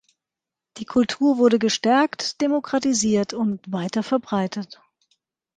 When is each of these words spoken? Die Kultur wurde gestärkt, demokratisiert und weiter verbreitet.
Die 0.77 0.85
Kultur 0.85 1.37
wurde 1.37 1.59
gestärkt, 1.59 2.41
demokratisiert 2.41 3.33
und 3.33 3.71
weiter 3.71 4.01
verbreitet. 4.01 4.81